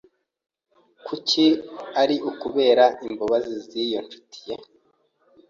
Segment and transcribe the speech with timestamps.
[1.05, 1.45] Kuki
[2.01, 4.55] ari ukubera imbabazi z'iyo nshuti ye?